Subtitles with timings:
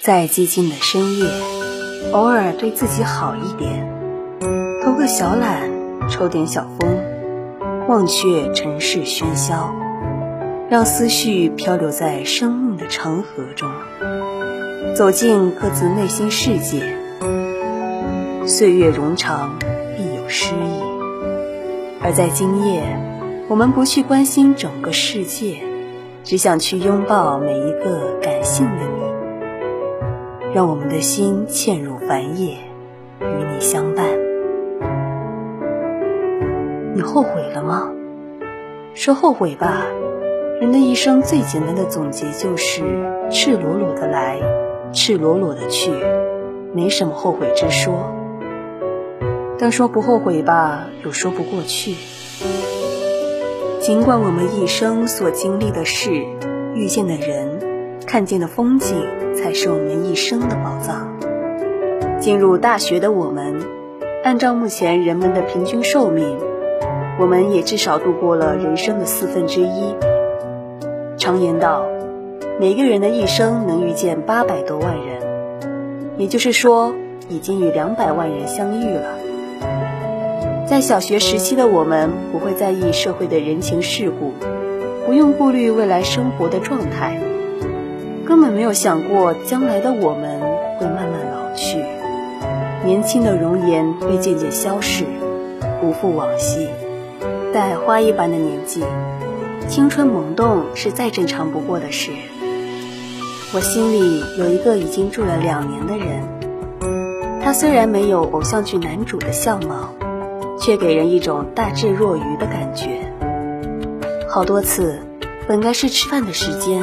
[0.00, 1.26] 在寂静的深夜，
[2.12, 3.84] 偶尔对自己好一点，
[4.84, 5.68] 偷个小懒，
[6.08, 6.88] 抽点小风，
[7.88, 9.74] 忘却尘世喧嚣，
[10.70, 13.68] 让思绪漂流在生命的长河中，
[14.94, 16.96] 走进各自内心世界。
[18.46, 20.80] 岁月冗长，必有诗意。
[22.00, 22.84] 而在今夜，
[23.48, 25.56] 我们不去关心整个世界，
[26.22, 29.17] 只想去拥抱每一个感性的你，
[30.54, 32.56] 让我们的心嵌入繁叶，
[33.20, 34.06] 与你相伴。
[36.94, 37.92] 你后悔了吗？
[38.94, 39.86] 说后悔吧，
[40.60, 42.82] 人的一生最简单的总结就是
[43.30, 44.40] 赤裸裸的来，
[44.92, 45.92] 赤裸裸的去，
[46.72, 48.12] 没什么后悔之说。
[49.58, 51.94] 但说不后悔吧，又说不过去。
[53.80, 56.10] 尽管我们一生所经历的事、
[56.74, 57.60] 遇见的人、
[58.08, 59.04] 看见的风景，
[59.36, 61.14] 才是我们一生的宝藏。
[62.18, 63.60] 进入大学的我们，
[64.24, 66.38] 按照目前人们的平均寿命，
[67.20, 69.94] 我们也至少度过了人生的四分之一。
[71.18, 71.84] 常言道，
[72.58, 75.20] 每个人的一生能遇见八百多万人，
[76.16, 76.94] 也就是说，
[77.28, 79.18] 已经与两百万人相遇了。
[80.66, 84.32] 在小学时期的我们，不会在意社会的人情世故，
[85.04, 87.20] 不用顾虑未来生活的状态，
[88.28, 90.38] 根本没有想过将来的我们
[90.78, 91.82] 会慢慢老去，
[92.84, 95.06] 年轻的容颜会渐渐消逝，
[95.80, 96.68] 不复往昔。
[97.54, 98.84] 待花一般的年纪，
[99.66, 102.12] 青春萌动是再正常不过的事。
[103.54, 109.94] 我心里有一个已经住了两年的人，他虽然没有偶像剧男主的相貌。
[110.60, 113.00] 却给人一种大智若愚的感觉。
[114.28, 114.98] 好多次，
[115.46, 116.82] 本该是吃饭的时间，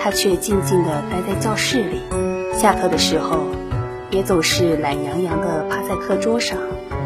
[0.00, 1.98] 他却静静地待在教室里；
[2.52, 3.46] 下课的时候，
[4.10, 6.58] 也总是懒洋洋地趴在课桌上。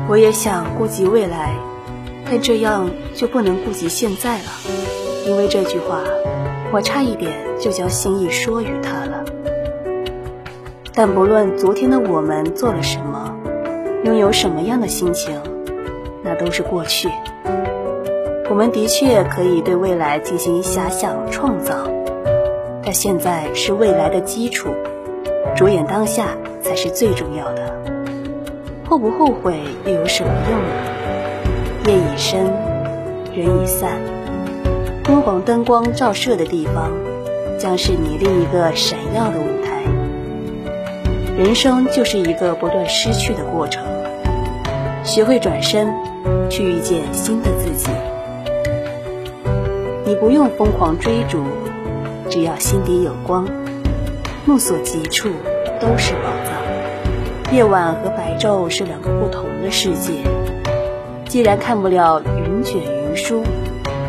[0.08, 1.54] 我也想顾及未来，
[2.26, 4.44] 但这样就不能顾及现在了，
[5.26, 6.00] 因为这句话，
[6.72, 9.24] 我差一点就将心意说与他了。
[10.94, 13.34] 但不论昨天的我们做了什么，
[14.04, 15.40] 拥有什么样的心情。
[16.24, 17.08] 那都是过去，
[18.48, 21.74] 我们的确可以对未来进行遐想创造，
[22.84, 24.70] 但现在是未来的基础，
[25.56, 27.74] 着眼当下才是最重要的。
[28.88, 29.54] 后不后悔
[29.84, 30.68] 又有什么用呢？
[31.86, 32.44] 夜已深，
[33.34, 33.90] 人已散，
[35.04, 36.90] 昏黄灯光照射的地方，
[37.58, 39.82] 将是你另一个闪耀的舞台。
[41.38, 43.84] 人生就是一个不断失去的过程，
[45.04, 45.92] 学会转身。
[46.48, 47.88] 去遇见新的自己，
[50.04, 51.42] 你不用疯狂追逐，
[52.32, 53.46] 只要心底有光，
[54.46, 55.28] 目所及处
[55.78, 57.54] 都是宝藏。
[57.54, 60.14] 夜晚和白昼是两个不同的世界，
[61.26, 63.42] 既然看不了云卷云舒，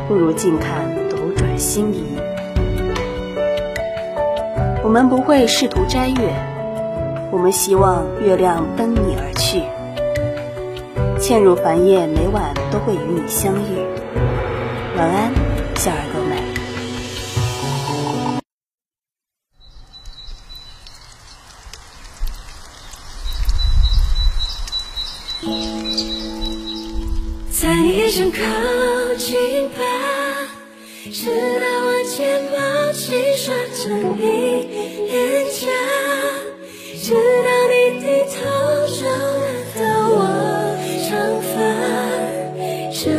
[0.08, 2.06] 不如静看斗转星移。
[4.82, 6.34] 我们不会试图摘月，
[7.30, 9.64] 我们希望月亮奔你而去。
[11.20, 13.86] 嵌入繁叶，每晚都会与你相遇。
[14.98, 15.34] 晚安，
[28.44, 28.50] 靠
[29.16, 29.82] 近吧，
[31.12, 31.26] 直
[31.60, 32.16] 到我睫
[32.52, 32.56] 毛
[32.92, 33.02] 轻
[33.38, 33.88] 刷着
[34.18, 34.22] 你
[35.08, 35.12] 脸
[35.50, 35.62] 颊，
[37.02, 38.34] 直到你低头
[38.88, 39.10] 找得
[39.80, 40.12] 到我。
[42.94, 43.10] 吹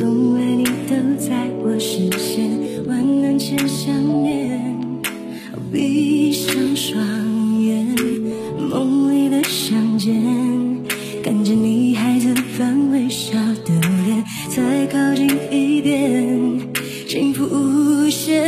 [0.00, 2.48] 从来你都在我视线。
[2.86, 4.58] 万难前想念，
[5.70, 7.86] 闭上双眼，
[8.70, 10.14] 梦里的相见，
[11.22, 13.34] 看着你孩子般微笑
[13.66, 13.74] 的
[14.06, 16.58] 脸，再靠近一点，
[17.06, 18.42] 幸福无限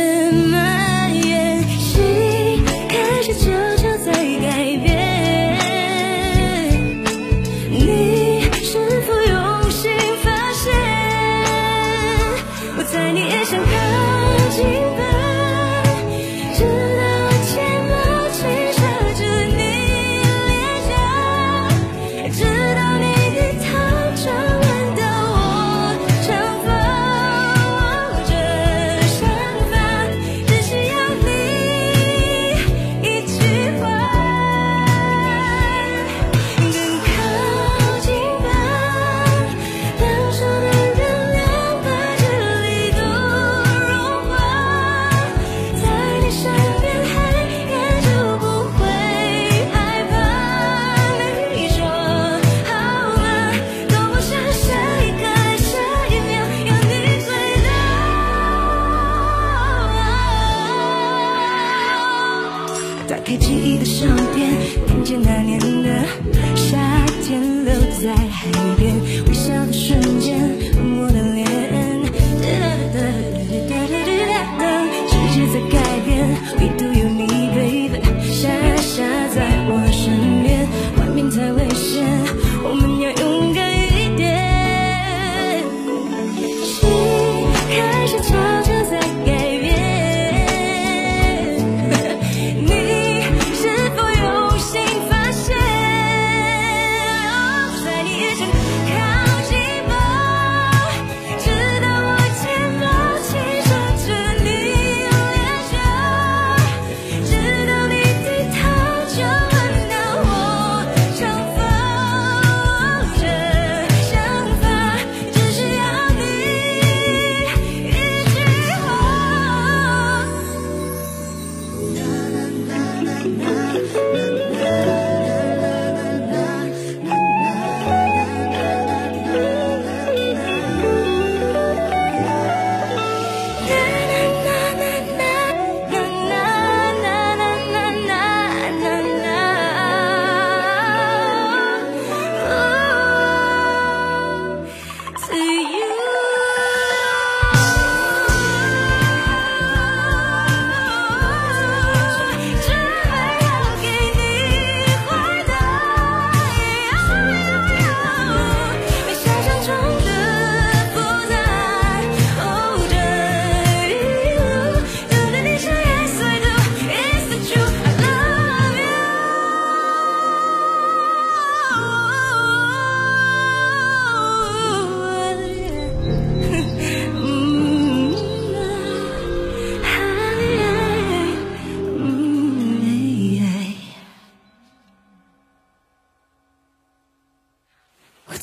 [63.37, 64.57] 记忆的相片，
[64.87, 65.42] 看见那。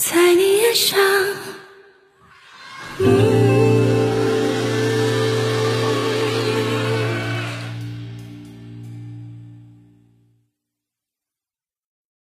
[0.01, 0.99] 在你眼上。